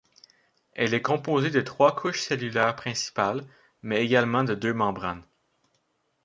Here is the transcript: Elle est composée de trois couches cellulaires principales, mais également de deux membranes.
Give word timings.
Elle 0.73 0.95
est 0.95 1.01
composée 1.03 1.51
de 1.51 1.61
trois 1.61 1.95
couches 1.95 2.23
cellulaires 2.23 2.75
principales, 2.75 3.45
mais 3.83 4.03
également 4.03 4.43
de 4.43 4.55
deux 4.55 4.73
membranes. 4.73 5.21